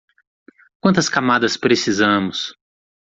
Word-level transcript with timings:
Quantas 0.83 1.07
camadas 1.15 1.57
precisamos? 1.65 2.37